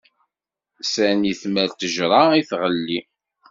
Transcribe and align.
Sani 0.93 1.33
tmal 1.41 1.67
ttejṛa 1.71 2.21
i 2.39 2.41
tɣelli. 2.49 2.99